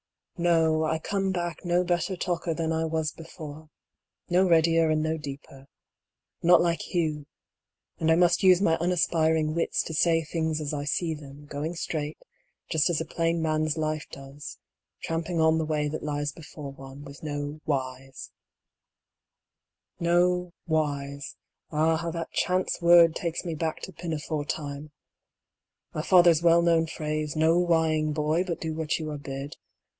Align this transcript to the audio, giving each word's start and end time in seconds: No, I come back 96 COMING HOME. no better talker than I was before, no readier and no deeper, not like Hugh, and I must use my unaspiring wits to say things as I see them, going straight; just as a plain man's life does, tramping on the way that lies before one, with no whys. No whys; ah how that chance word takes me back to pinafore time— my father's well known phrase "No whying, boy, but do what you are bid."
No, 0.35 0.83
I 0.83 0.97
come 0.97 1.31
back 1.31 1.63
96 1.63 1.63
COMING 1.63 1.69
HOME. 1.69 1.77
no 1.77 1.85
better 1.85 2.15
talker 2.17 2.53
than 2.55 2.71
I 2.73 2.85
was 2.85 3.11
before, 3.11 3.69
no 4.31 4.47
readier 4.49 4.89
and 4.89 5.03
no 5.03 5.15
deeper, 5.15 5.67
not 6.41 6.59
like 6.59 6.81
Hugh, 6.95 7.27
and 7.99 8.09
I 8.09 8.15
must 8.15 8.41
use 8.41 8.59
my 8.59 8.75
unaspiring 8.77 9.53
wits 9.53 9.83
to 9.83 9.93
say 9.93 10.23
things 10.23 10.59
as 10.59 10.73
I 10.73 10.85
see 10.85 11.13
them, 11.13 11.45
going 11.45 11.75
straight; 11.75 12.17
just 12.71 12.89
as 12.89 12.99
a 12.99 13.05
plain 13.05 13.43
man's 13.43 13.77
life 13.77 14.07
does, 14.09 14.57
tramping 15.03 15.39
on 15.39 15.59
the 15.59 15.65
way 15.65 15.87
that 15.87 16.01
lies 16.01 16.31
before 16.31 16.71
one, 16.71 17.03
with 17.03 17.21
no 17.21 17.59
whys. 17.65 18.31
No 19.99 20.51
whys; 20.65 21.35
ah 21.71 21.97
how 21.97 22.09
that 22.09 22.31
chance 22.31 22.81
word 22.81 23.15
takes 23.15 23.45
me 23.45 23.53
back 23.53 23.81
to 23.83 23.93
pinafore 23.93 24.45
time— 24.45 24.91
my 25.93 26.01
father's 26.01 26.41
well 26.41 26.63
known 26.63 26.87
phrase 26.87 27.35
"No 27.35 27.59
whying, 27.59 28.11
boy, 28.13 28.43
but 28.43 28.59
do 28.59 28.73
what 28.73 28.97
you 28.97 29.11
are 29.11 29.19
bid." 29.19 29.57